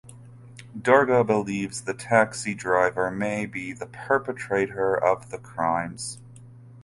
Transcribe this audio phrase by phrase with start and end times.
[0.75, 6.17] Durga believes the taxi driver may be the perpetrator of the crimes.